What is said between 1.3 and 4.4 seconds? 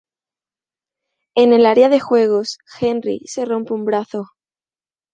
En el área de juegos, Henry se rompe un brazo.